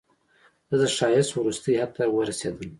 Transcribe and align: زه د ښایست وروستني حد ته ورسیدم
زه 0.69 0.75
د 0.81 0.83
ښایست 0.95 1.31
وروستني 1.33 1.73
حد 1.81 1.91
ته 1.95 2.03
ورسیدم 2.15 2.69